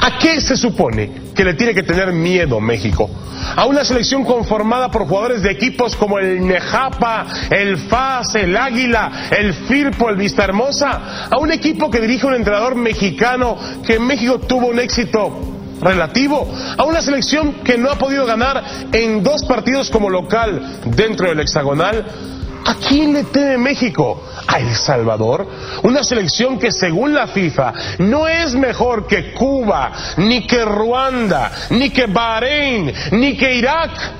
¿A 0.00 0.18
qué 0.18 0.40
se 0.40 0.56
supone 0.56 1.30
que 1.34 1.44
le 1.44 1.54
tiene 1.54 1.72
que 1.72 1.84
tener 1.84 2.12
miedo 2.12 2.60
México? 2.60 3.08
A 3.54 3.66
una 3.66 3.84
selección 3.84 4.24
conformada 4.24 4.90
por 4.90 5.06
jugadores 5.06 5.42
de 5.42 5.52
equipos 5.52 5.94
como 5.94 6.18
el 6.18 6.44
Nejapa, 6.44 7.26
el 7.50 7.78
FAS, 7.78 8.34
el 8.34 8.56
Águila, 8.56 9.28
el 9.30 9.54
Firpo, 9.54 10.10
el 10.10 10.16
Vista 10.16 10.42
Hermosa, 10.42 11.28
a 11.30 11.38
un 11.38 11.52
equipo 11.52 11.90
que 11.90 12.00
dirige 12.00 12.26
un 12.26 12.34
entrenador 12.34 12.74
mexicano 12.74 13.56
que 13.86 13.94
en 13.94 14.06
México 14.06 14.40
tuvo 14.40 14.66
un 14.66 14.80
éxito 14.80 15.49
relativo 15.80 16.46
a 16.76 16.84
una 16.84 17.02
selección 17.02 17.54
que 17.64 17.78
no 17.78 17.90
ha 17.90 17.96
podido 17.96 18.26
ganar 18.26 18.62
en 18.92 19.22
dos 19.22 19.44
partidos 19.44 19.90
como 19.90 20.10
local 20.10 20.80
dentro 20.86 21.28
del 21.28 21.40
hexagonal. 21.40 22.04
¿A 22.66 22.74
quién 22.74 23.14
le 23.14 23.24
teme 23.24 23.56
México? 23.56 24.22
¿A 24.46 24.60
El 24.60 24.74
Salvador? 24.74 25.46
Una 25.82 26.04
selección 26.04 26.58
que 26.58 26.70
según 26.70 27.14
la 27.14 27.26
FIFA 27.26 27.72
no 27.98 28.28
es 28.28 28.54
mejor 28.54 29.06
que 29.06 29.32
Cuba, 29.32 29.92
ni 30.18 30.46
que 30.46 30.64
Ruanda, 30.64 31.50
ni 31.70 31.90
que 31.90 32.06
Bahrein, 32.06 32.92
ni 33.12 33.36
que 33.36 33.54
Irak. 33.54 34.19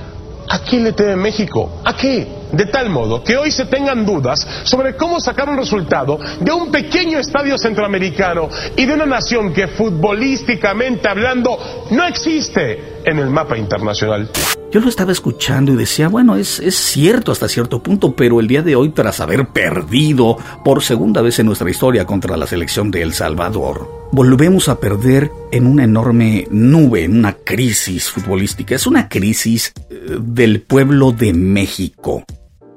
¿A 0.51 0.59
quién 0.59 0.83
le 0.83 0.91
teme 0.91 1.15
México? 1.15 1.79
¿A 1.85 1.95
qué? 1.95 2.27
De 2.51 2.65
tal 2.65 2.89
modo 2.89 3.23
que 3.23 3.37
hoy 3.37 3.51
se 3.51 3.67
tengan 3.67 4.05
dudas 4.05 4.45
sobre 4.65 4.97
cómo 4.97 5.21
sacar 5.21 5.47
un 5.47 5.55
resultado 5.55 6.19
de 6.41 6.51
un 6.51 6.69
pequeño 6.69 7.19
estadio 7.19 7.57
centroamericano 7.57 8.49
y 8.75 8.85
de 8.85 8.93
una 8.93 9.05
nación 9.05 9.53
que 9.53 9.69
futbolísticamente 9.69 11.07
hablando 11.07 11.57
no 11.91 12.05
existe 12.05 12.99
en 13.05 13.19
el 13.19 13.29
mapa 13.29 13.57
internacional. 13.57 14.29
Yo 14.71 14.79
lo 14.79 14.87
estaba 14.87 15.11
escuchando 15.11 15.73
y 15.73 15.75
decía, 15.75 16.07
bueno, 16.07 16.37
es, 16.37 16.61
es 16.61 16.75
cierto 16.75 17.33
hasta 17.33 17.49
cierto 17.49 17.83
punto, 17.83 18.15
pero 18.15 18.39
el 18.39 18.47
día 18.47 18.61
de 18.61 18.77
hoy, 18.77 18.91
tras 18.91 19.19
haber 19.19 19.49
perdido 19.49 20.37
por 20.63 20.81
segunda 20.81 21.21
vez 21.21 21.39
en 21.39 21.47
nuestra 21.47 21.69
historia 21.69 22.05
contra 22.05 22.37
la 22.37 22.47
selección 22.47 22.89
de 22.89 23.01
El 23.01 23.11
Salvador, 23.11 24.07
volvemos 24.13 24.69
a 24.69 24.79
perder 24.79 25.29
en 25.51 25.67
una 25.67 25.83
enorme 25.83 26.47
nube, 26.51 27.03
en 27.03 27.17
una 27.17 27.33
crisis 27.33 28.09
futbolística. 28.09 28.73
Es 28.73 28.87
una 28.87 29.09
crisis 29.09 29.73
eh, 29.89 30.17
del 30.21 30.61
pueblo 30.61 31.11
de 31.11 31.33
México. 31.33 32.23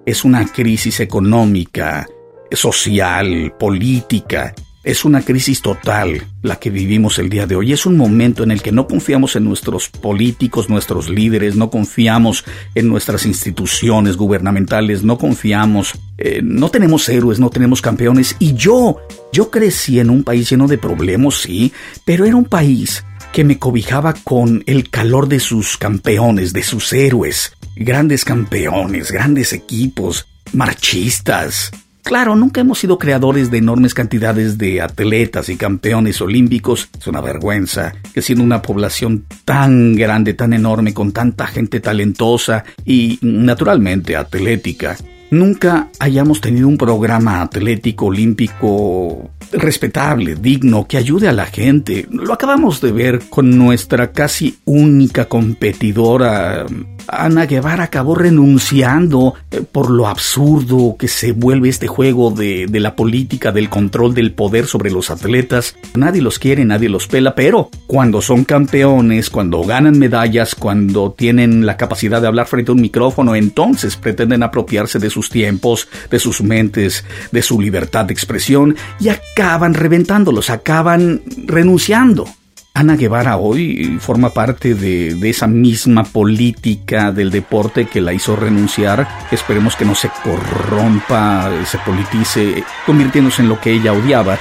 Es 0.05 0.25
una 0.25 0.47
crisis 0.47 0.99
económica, 0.99 2.09
social, 2.51 3.55
política, 3.57 4.53
es 4.85 5.05
una 5.05 5.23
crisis 5.23 5.63
total 5.63 6.27
la 6.43 6.57
que 6.57 6.71
vivimos 6.71 7.19
el 7.19 7.31
día 7.31 7.47
de 7.47 7.57
hoy. 7.57 7.73
Es 7.73 7.87
un 7.87 7.97
momento 7.97 8.43
en 8.43 8.51
el 8.51 8.63
que 8.63 8.71
no 8.71 8.87
confiamos 8.87 9.35
en 9.35 9.45
nuestros 9.45 9.89
políticos, 9.89 10.69
nuestros 10.69 11.09
líderes, 11.09 11.57
no 11.57 11.71
confiamos 11.71 12.45
en 12.75 12.89
nuestras 12.89 13.25
instituciones 13.25 14.17
gubernamentales, 14.17 15.03
no 15.03 15.17
confiamos, 15.17 15.95
eh, 16.19 16.41
no 16.45 16.69
tenemos 16.71 17.09
héroes, 17.09 17.41
no 17.41 17.51
tenemos 17.51 17.81
campeones. 17.81 18.37
Y 18.39 18.55
yo, 18.55 18.99
yo 19.33 19.51
crecí 19.51 20.01
en 20.01 20.11
un 20.11 20.23
país 20.23 20.51
lleno 20.51 20.69
de 20.69 20.79
problemas, 20.79 21.35
sí, 21.35 21.73
pero 22.05 22.27
era 22.27 22.37
un 22.37 22.45
país 22.45 23.05
que 23.33 23.43
me 23.43 23.59
cobijaba 23.59 24.15
con 24.15 24.63
el 24.67 24.91
calor 24.91 25.29
de 25.29 25.41
sus 25.41 25.77
campeones, 25.77 26.53
de 26.53 26.63
sus 26.63 26.93
héroes, 26.93 27.53
grandes 27.75 28.25
campeones, 28.25 29.11
grandes 29.11 29.53
equipos, 29.53 30.29
marchistas, 30.53 31.73
Claro, 32.05 32.37
nunca 32.37 32.61
hemos 32.61 32.79
sido 32.79 32.99
creadores 32.99 33.51
de 33.51 33.59
enormes 33.59 33.95
cantidades 33.95 34.59
de 34.59 34.83
atletas 34.83 35.49
y 35.49 35.57
campeones 35.57 36.21
olímpicos. 36.21 36.91
Es 36.99 37.07
una 37.07 37.23
vergüenza 37.23 37.95
que 38.13 38.21
siendo 38.21 38.45
una 38.45 38.61
población 38.61 39.25
tan 39.47 39.95
grande, 39.95 40.35
tan 40.35 40.53
enorme, 40.53 40.93
con 40.93 41.13
tanta 41.13 41.47
gente 41.47 41.81
talentosa 41.81 42.63
y 42.85 43.19
naturalmente 43.23 44.17
atlética, 44.17 44.99
nunca 45.31 45.89
hayamos 45.99 46.43
tenido 46.43 46.69
un 46.69 46.77
programa 46.77 47.41
atlético 47.41 48.07
olímpico 48.07 49.31
respetable, 49.53 50.35
digno, 50.35 50.87
que 50.87 50.99
ayude 50.99 51.29
a 51.29 51.33
la 51.33 51.47
gente. 51.47 52.07
Lo 52.11 52.35
acabamos 52.35 52.83
de 52.83 52.93
ver 52.93 53.23
con 53.31 53.57
nuestra 53.57 54.13
casi 54.13 54.59
única 54.67 55.25
competidora. 55.25 56.67
Ana 57.09 57.47
Guevara 57.47 57.85
acabó 57.85 58.15
renunciando 58.15 59.35
eh, 59.51 59.63
por 59.63 59.91
lo 59.91 60.07
absurdo 60.07 60.97
que 60.99 61.09
se 61.09 61.33
vuelve 61.33 61.69
este 61.69 61.87
juego 61.87 62.31
de, 62.31 62.67
de, 62.67 62.81
la 62.81 62.97
política, 62.97 63.53
del 63.53 63.69
control 63.69 64.15
del 64.15 64.33
poder 64.33 64.67
sobre 64.67 64.91
los 64.91 65.11
atletas. 65.11 65.77
Nadie 65.95 66.23
los 66.23 66.39
quiere, 66.39 66.65
nadie 66.65 66.89
los 66.89 67.07
pela, 67.07 67.35
pero 67.35 67.71
cuando 67.87 68.21
son 68.21 68.45
campeones, 68.45 69.31
cuando 69.31 69.63
ganan 69.63 69.99
medallas, 69.99 70.55
cuando 70.55 71.13
tienen 71.13 71.67
la 71.67 71.77
capacidad 71.77 72.21
de 72.21 72.27
hablar 72.27 72.47
frente 72.47 72.71
a 72.71 72.75
un 72.75 72.81
micrófono, 72.81 73.35
entonces 73.35 73.97
pretenden 73.97 74.43
apropiarse 74.43 74.99
de 74.99 75.11
sus 75.11 75.31
tiempos, 75.31 75.89
de 76.11 76.19
sus 76.19 76.43
mentes, 76.43 77.05
de 77.33 77.43
su 77.43 77.61
libertad 77.61 78.05
de 78.07 78.13
expresión 78.13 78.77
y 79.01 79.09
acaban 79.09 79.75
reventándolos, 79.75 80.51
acaban 80.51 81.23
renunciando. 81.47 82.27
Ana 82.77 82.97
Guevara 82.97 83.37
hoy 83.37 83.99
forma 84.01 84.31
parte 84.31 84.75
de, 84.75 85.31
esa 85.31 85.47
misma 85.47 86.03
política 86.03 87.13
del 87.13 87.31
deporte 87.31 87.87
que 87.87 88.01
la 88.01 88.13
hizo 88.13 88.35
renunciar. 88.35 89.07
Esperemos 89.31 89.77
que 89.77 89.85
no 89.85 89.95
se 89.95 90.11
corrompa, 90.25 91.51
se 91.67 91.79
politice, 91.79 92.65
convirtiéndose 92.85 93.43
en 93.43 93.49
lo 93.49 93.61
que 93.61 93.71
ella 93.71 93.93
odiaba. 93.93 94.39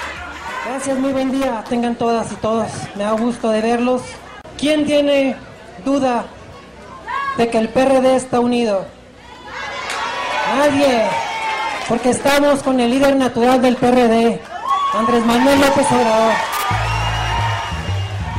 Gracias, 0.65 0.97
muy 0.97 1.11
buen 1.11 1.31
día. 1.31 1.63
Tengan 1.69 1.93
todas 1.93 2.31
y 2.31 2.35
todos. 2.37 2.71
Me 2.95 3.03
da 3.03 3.11
gusto 3.11 3.51
de 3.51 3.61
verlos. 3.61 4.01
¿Quién 4.57 4.87
tiene 4.87 5.35
duda 5.85 6.25
de 7.37 7.49
que 7.49 7.59
el 7.59 7.69
PRD 7.69 8.15
está 8.15 8.39
unido? 8.39 8.87
Nadie. 10.57 11.03
Porque 11.87 12.09
estamos 12.09 12.63
con 12.63 12.79
el 12.79 12.89
líder 12.89 13.15
natural 13.15 13.61
del 13.61 13.75
PRD, 13.75 14.41
Andrés 14.97 15.23
Manuel 15.23 15.61
López 15.61 15.85
Obrador. 15.91 16.33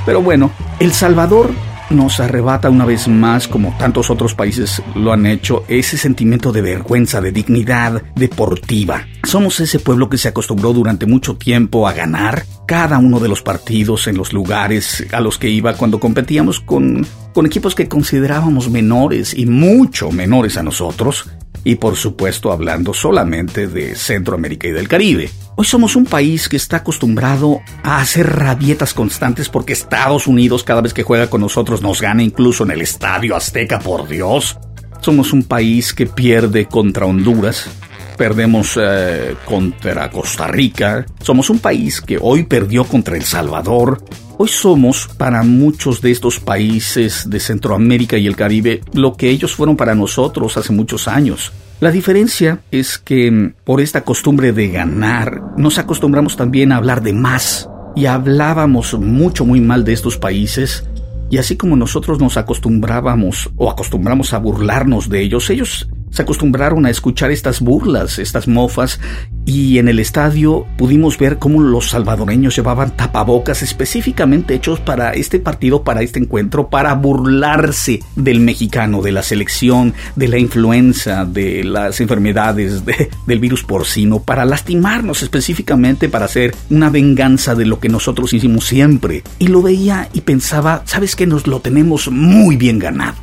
Pero 0.07 0.23
bueno, 0.23 0.51
El 0.81 0.93
Salvador 0.93 1.51
nos 1.91 2.21
arrebata 2.21 2.71
una 2.71 2.85
vez 2.85 3.09
más, 3.09 3.49
como 3.49 3.77
tantos 3.79 4.11
otros 4.11 4.35
países 4.35 4.83
lo 4.95 5.13
han 5.13 5.27
hecho, 5.27 5.65
ese 5.69 5.97
sentimiento 5.97 6.53
de 6.53 6.63
vergüenza, 6.63 7.21
de 7.21 7.33
dignidad 7.33 8.03
deportiva. 8.15 9.07
Somos 9.25 9.61
ese 9.61 9.79
pueblo 9.79 10.09
que 10.09 10.19
se 10.19 10.29
acostumbró 10.29 10.73
durante 10.73 11.07
mucho 11.07 11.37
tiempo 11.37 11.87
a 11.87 11.93
ganar 11.93 12.45
cada 12.67 12.99
uno 12.99 13.21
de 13.21 13.29
los 13.29 13.43
partidos 13.43 14.07
en 14.07 14.17
los 14.17 14.33
lugares 14.33 15.07
a 15.13 15.21
los 15.21 15.39
que 15.39 15.51
iba 15.51 15.75
cuando 15.77 16.01
competíamos 16.01 16.61
con, 16.61 17.07
con 17.33 17.47
equipos 17.47 17.75
que 17.75 17.89
considerábamos 17.89 18.71
menores 18.71 19.35
y 19.35 19.47
mucho 19.47 20.11
menores 20.11 20.57
a 20.57 20.63
nosotros 20.63 21.27
y 21.65 21.77
por 21.77 21.97
supuesto 21.97 22.53
hablando 22.53 22.95
solamente 22.95 23.67
de 23.67 23.97
Centroamérica 23.97 24.69
y 24.69 24.73
del 24.73 24.87
Caribe. 24.87 25.31
Hoy 25.57 25.65
somos 25.65 25.97
un 25.97 26.05
país 26.05 26.49
que 26.49 26.57
está 26.57 26.79
acostumbrado 26.79 27.61
a 27.83 28.01
hacer 28.01 28.27
rabietas 28.27 28.93
constantes 28.93 29.49
porque 29.49 29.73
Estados 29.73 30.27
Unidos 30.27 30.65
cada 30.65 30.83
vez 30.83 30.93
que 30.93 31.03
juega 31.03 31.31
con 31.31 31.41
nosotros 31.41 31.81
nos 31.81 32.01
gana 32.01 32.23
incluso 32.23 32.65
en 32.65 32.73
el 32.73 32.83
Estadio 32.83 33.35
Azteca, 33.35 33.79
por 33.79 34.07
Dios. 34.07 34.59
Somos 35.01 35.33
un 35.33 35.45
país 35.45 35.95
que 35.95 36.07
pierde 36.07 36.67
contra 36.67 37.07
Honduras, 37.07 37.69
perdemos 38.17 38.79
eh, 38.81 39.37
contra 39.45 40.11
Costa 40.11 40.47
Rica, 40.47 41.07
somos 41.21 41.51
un 41.51 41.59
país 41.59 42.01
que 42.01 42.19
hoy 42.21 42.45
perdió 42.45 42.85
contra 42.85 43.17
El 43.17 43.25
Salvador, 43.25 44.03
Hoy 44.37 44.49
somos 44.49 45.09
para 45.17 45.45
muchos 45.45 46.01
de 46.01 46.11
estos 46.11 46.41
países 46.41 47.31
de 47.31 47.39
Centroamérica 47.39 48.19
y 48.19 48.27
el 48.27 48.35
Caribe 48.35 48.81
lo 48.93 49.15
que 49.15 49.31
ellos 49.31 49.55
fueron 49.55 49.77
para 49.77 49.95
nosotros 49.95 50.57
hace 50.57 50.73
muchos 50.73 51.07
años. 51.07 51.53
La 51.79 51.93
diferencia 51.93 52.59
es 52.73 52.99
que 52.99 53.31
mm, 53.31 53.55
por 53.63 53.81
esta 53.81 54.03
costumbre 54.03 54.53
de 54.53 54.71
ganar, 54.71 55.41
nos 55.57 55.79
acostumbramos 55.79 56.37
también 56.37 56.73
a 56.73 56.77
hablar 56.77 57.03
de 57.03 57.13
más. 57.13 57.69
y 57.97 58.07
hablábamos 58.07 58.99
mucho, 58.99 59.45
muy 59.45 59.61
mal 59.61 59.85
de 59.85 59.93
estos 59.93 60.19
países. 60.19 60.85
Y 61.31 61.39
así 61.39 61.57
como 61.57 61.77
nosotros 61.77 62.19
nos 62.19 62.37
acostumbrábamos 62.37 63.51
o 63.57 63.71
acostumbramos 63.71 64.33
a 64.33 64.39
burlarnos 64.39 65.09
de 65.09 65.21
ellos, 65.21 65.49
ellos 65.49 65.89
se 66.15 66.23
acostumbraron 66.23 66.87
a 66.87 66.91
escuchar 66.91 67.33
estas 67.33 67.61
burlas, 67.61 68.21
estas 68.21 68.47
mofas, 68.47 69.01
y 69.45 69.79
en 69.79 69.89
el 69.89 69.99
estadio 69.99 70.65
pudimos 70.79 71.19
ver 71.19 71.39
cómo 71.39 71.61
los 71.61 71.91
salvadoreños 71.91 72.55
llevaban 72.55 72.97
tapabocas 72.97 73.63
específicamente 73.63 74.55
hechos 74.55 74.79
para 74.79 75.13
este 75.13 75.41
partido, 75.41 75.83
para 75.83 76.03
este 76.03 76.21
encuentro, 76.21 76.71
para 76.71 76.95
burlarse 76.95 78.01
del 78.15 78.39
mexicano, 78.39 79.03
de 79.03 79.11
la 79.11 79.25
selección, 79.25 79.93
de 80.15 80.29
la 80.29 80.39
influenza, 80.39 81.25
de 81.25 81.65
las 81.65 82.01
enfermedades, 82.01 82.85
del 83.27 83.41
virus 83.41 83.65
porcino, 83.65 84.23
para 84.23 84.45
lastimarnos 84.45 85.25
específicamente, 85.25 86.09
para 86.09 86.27
hacer 86.27 86.55
una 86.71 86.91
venganza 86.91 87.57
de 87.57 87.67
lo 87.67 87.81
que 87.81 87.89
nosotros 87.89 88.33
hicimos 88.33 88.67
siempre. 88.67 89.25
Y 89.41 89.49
lo 89.49 89.63
veía 89.63 90.09
y 90.13 90.21
pensaba, 90.21 90.83
¿sabes 90.87 91.17
que 91.17 91.25
Nos 91.27 91.49
lo 91.49 91.61
tenemos 91.61 92.09
muy 92.11 92.57
bien 92.57 92.79
ganado, 92.79 93.17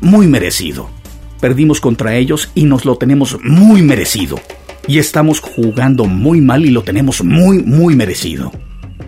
muy 0.00 0.28
merecido 0.28 0.97
Perdimos 1.40 1.80
contra 1.80 2.16
ellos 2.16 2.50
y 2.54 2.64
nos 2.64 2.84
lo 2.84 2.96
tenemos 2.96 3.38
muy 3.42 3.82
merecido. 3.82 4.40
Y 4.86 4.98
estamos 4.98 5.40
jugando 5.40 6.06
muy 6.06 6.40
mal 6.40 6.64
y 6.64 6.70
lo 6.70 6.82
tenemos 6.82 7.22
muy, 7.22 7.62
muy 7.62 7.94
merecido. 7.94 8.50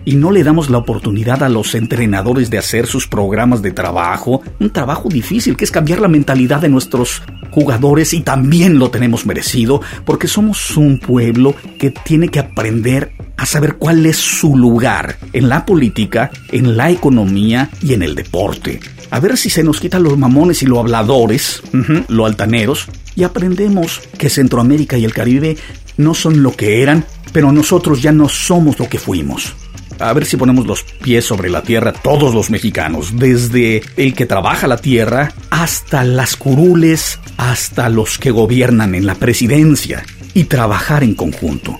Y 0.05 0.15
no 0.15 0.31
le 0.31 0.43
damos 0.43 0.69
la 0.69 0.77
oportunidad 0.77 1.43
a 1.43 1.49
los 1.49 1.75
entrenadores 1.75 2.49
de 2.49 2.57
hacer 2.57 2.87
sus 2.87 3.07
programas 3.07 3.61
de 3.61 3.71
trabajo, 3.71 4.41
un 4.59 4.71
trabajo 4.71 5.09
difícil 5.09 5.57
que 5.57 5.65
es 5.65 5.71
cambiar 5.71 5.99
la 5.99 6.07
mentalidad 6.07 6.61
de 6.61 6.69
nuestros 6.69 7.21
jugadores 7.51 8.13
y 8.13 8.21
también 8.21 8.79
lo 8.79 8.89
tenemos 8.89 9.25
merecido 9.25 9.81
porque 10.05 10.27
somos 10.27 10.77
un 10.77 10.99
pueblo 10.99 11.53
que 11.77 11.91
tiene 11.91 12.29
que 12.29 12.39
aprender 12.39 13.11
a 13.41 13.45
saber 13.45 13.75
cuál 13.75 14.05
es 14.05 14.17
su 14.17 14.55
lugar 14.55 15.17
en 15.33 15.49
la 15.49 15.65
política, 15.65 16.29
en 16.51 16.77
la 16.77 16.91
economía 16.91 17.69
y 17.81 17.93
en 17.93 18.03
el 18.03 18.15
deporte 18.15 18.79
a 19.11 19.19
ver 19.19 19.37
si 19.37 19.49
se 19.49 19.61
nos 19.61 19.79
quitan 19.79 20.03
los 20.03 20.17
mamones 20.17 20.63
y 20.63 20.65
los 20.65 20.79
habladores, 20.79 21.61
los 21.73 22.09
lo 22.09 22.25
altaneros, 22.25 22.87
y 23.13 23.23
aprendemos 23.23 23.99
que 24.17 24.29
Centroamérica 24.29 24.97
y 24.97 25.03
el 25.03 25.13
Caribe 25.13 25.57
no 25.97 26.13
son 26.13 26.41
lo 26.41 26.55
que 26.55 26.81
eran, 26.81 27.05
pero 27.33 27.51
nosotros 27.51 28.01
ya 28.01 28.13
no 28.13 28.29
somos 28.29 28.79
lo 28.79 28.87
que 28.87 28.99
fuimos. 28.99 29.53
A 29.99 30.13
ver 30.13 30.25
si 30.25 30.37
ponemos 30.37 30.65
los 30.65 30.83
pies 30.83 31.25
sobre 31.25 31.49
la 31.49 31.61
tierra 31.61 31.91
todos 31.91 32.33
los 32.33 32.49
mexicanos, 32.49 33.17
desde 33.17 33.83
el 33.97 34.13
que 34.13 34.25
trabaja 34.25 34.65
la 34.65 34.77
tierra 34.77 35.33
hasta 35.49 36.05
las 36.05 36.37
curules, 36.37 37.19
hasta 37.35 37.89
los 37.89 38.17
que 38.17 38.31
gobiernan 38.31 38.95
en 38.95 39.05
la 39.05 39.15
presidencia, 39.15 40.05
y 40.33 40.45
trabajar 40.45 41.03
en 41.03 41.15
conjunto. 41.15 41.77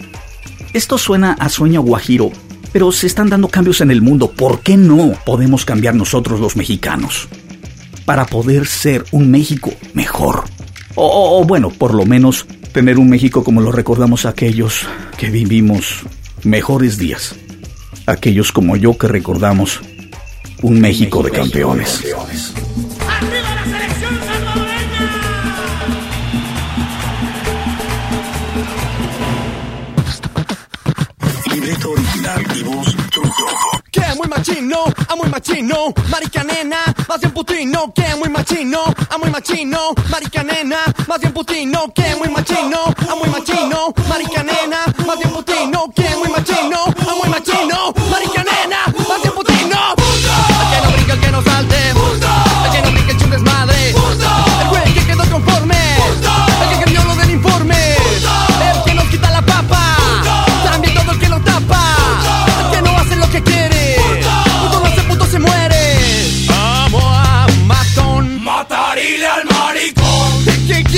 Esto 0.73 0.97
suena 0.97 1.33
a 1.33 1.49
sueño 1.49 1.81
guajiro, 1.81 2.31
pero 2.71 2.93
se 2.93 3.05
están 3.05 3.29
dando 3.29 3.49
cambios 3.49 3.81
en 3.81 3.91
el 3.91 4.01
mundo. 4.01 4.31
¿Por 4.31 4.61
qué 4.61 4.77
no 4.77 5.13
podemos 5.25 5.65
cambiar 5.65 5.95
nosotros 5.95 6.39
los 6.39 6.55
mexicanos? 6.55 7.27
Para 8.05 8.25
poder 8.25 8.65
ser 8.67 9.03
un 9.11 9.29
México 9.29 9.71
mejor. 9.93 10.45
O, 10.95 11.43
bueno, 11.45 11.69
por 11.69 11.93
lo 11.93 12.05
menos 12.05 12.45
tener 12.71 12.99
un 12.99 13.09
México 13.09 13.43
como 13.43 13.59
lo 13.59 13.73
recordamos 13.73 14.25
aquellos 14.25 14.87
que 15.17 15.29
vivimos 15.29 16.03
mejores 16.43 16.97
días. 16.97 17.35
Aquellos 18.05 18.53
como 18.53 18.77
yo 18.77 18.97
que 18.97 19.09
recordamos 19.09 19.81
un 20.61 20.79
México, 20.79 21.21
de 21.21 21.31
campeones. 21.31 22.01
Machino, 34.41 34.85
a 35.07 35.15
muy 35.15 35.29
machino, 35.29 35.93
marica 36.09 36.43
nena, 36.43 36.77
más 37.07 37.19
bien 37.19 37.31
putino, 37.31 37.93
que 37.93 38.15
muy 38.15 38.27
machino, 38.29 38.79
a 39.11 39.17
muy 39.19 39.29
machino, 39.29 39.93
marica 40.09 40.43
nena, 40.43 40.79
más 41.07 41.19
bien 41.21 41.31
putino, 41.31 41.93
que 41.93 42.15
muy 42.15 42.27
machino, 42.29 42.85
a 43.07 43.15
muy 43.15 43.29
machino, 43.29 43.93
marica 44.09 44.41
nena, 44.41 44.79
más 45.05 45.19
bien 45.19 45.29
putino, 45.29 45.85
que 45.95 46.09
muy 46.15 46.29
machino, 46.29 46.85
a 46.85 47.15
muy 47.15 47.29
machino, 47.29 47.93
marica 48.09 48.43
nena, 48.43 48.80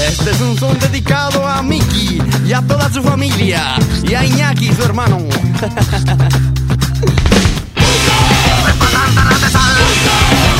Este 0.08 0.32
es 0.32 0.42
un 0.42 0.58
son 0.58 0.80
dedicado 0.80 1.48
a 1.48 1.62
Mickey 1.62 2.22
y 2.46 2.54
a 2.54 2.62
toda 2.62 2.92
su 2.92 3.02
familia 3.02 3.76
y 4.04 4.14
a 4.14 4.26
Iñaki, 4.26 4.74
su 4.74 4.84
hermano. 4.84 5.20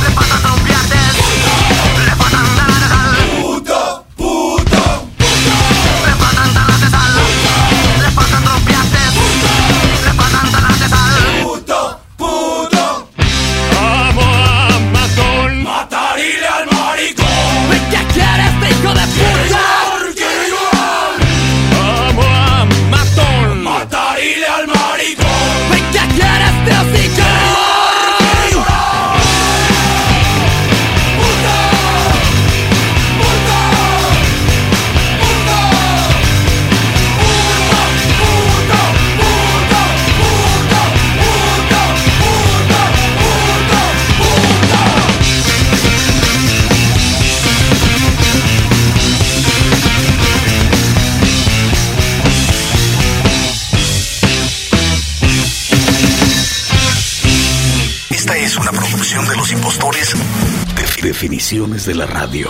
definiciones 61.04 61.86
de 61.86 61.96
la 61.96 62.06
radio. 62.06 62.50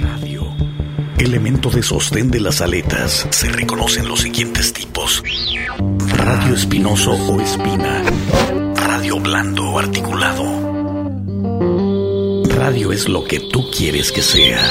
Radio. 0.00 0.54
Elemento 1.18 1.68
de 1.68 1.82
sostén 1.82 2.30
de 2.30 2.40
las 2.40 2.62
aletas. 2.62 3.26
Se 3.30 3.50
reconocen 3.50 4.08
los 4.08 4.20
siguientes 4.20 4.72
tipos. 4.72 5.22
Radio 6.08 6.54
espinoso 6.54 7.12
o 7.12 7.40
espina. 7.40 8.02
Radio 8.74 9.20
blando 9.20 9.64
o 9.64 9.78
articulado. 9.78 10.44
Radio 12.56 12.92
es 12.92 13.08
lo 13.08 13.24
que 13.24 13.40
tú 13.40 13.70
quieres 13.70 14.10
que 14.10 14.22
sea. 14.22 14.70